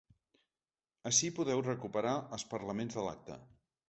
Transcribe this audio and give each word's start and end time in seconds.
Ací 1.09 1.29
podeu 1.39 1.61
recuperar 1.67 2.13
els 2.39 2.47
parlaments 2.55 2.97
de 3.01 3.05
l’acte. 3.09 3.39